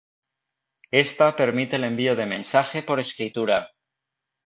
[0.89, 3.69] Esta permite el envío de mensaje por escritura.